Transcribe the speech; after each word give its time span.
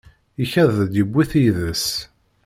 Ikad-d 0.43 0.91
yewwi-t 0.97 1.33
yiḍes. 1.43 1.85